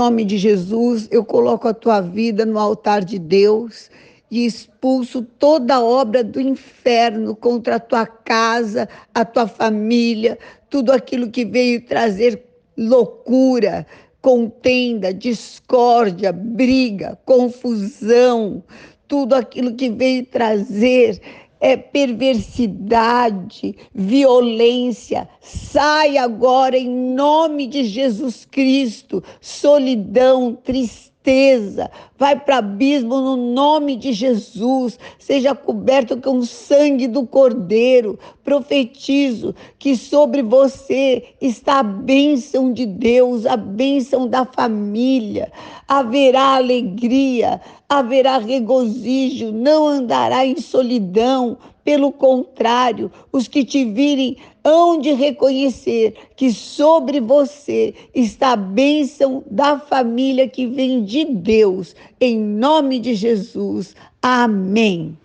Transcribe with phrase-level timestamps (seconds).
[0.00, 3.90] Em nome de Jesus, eu coloco a tua vida no altar de Deus
[4.30, 10.38] e expulso toda obra do inferno contra a tua casa, a tua família,
[10.70, 12.42] tudo aquilo que veio trazer
[12.78, 13.86] loucura,
[14.22, 18.64] contenda, discórdia, briga, confusão,
[19.06, 21.20] tudo aquilo que veio trazer
[21.60, 25.28] é perversidade, violência.
[25.40, 29.22] Sai agora em nome de Jesus Cristo.
[29.40, 31.09] Solidão, tristeza,
[32.18, 34.98] vai para abismo no nome de Jesus.
[35.18, 38.18] Seja coberto com o sangue do Cordeiro.
[38.42, 45.52] Profetizo que sobre você está a bênção de Deus, a bênção da família.
[45.86, 51.58] Haverá alegria, haverá regozijo, não andará em solidão.
[51.84, 59.42] Pelo contrário, os que te virem hão de reconhecer que sobre você está a bênção
[59.50, 61.96] da família que vem de Deus.
[62.20, 63.94] Em nome de Jesus.
[64.20, 65.16] Amém.